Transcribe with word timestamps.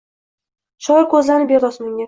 Shoir 0.87 1.07
ko’zlarini 1.13 1.51
berdi 1.55 1.71
osmonga. 1.73 1.97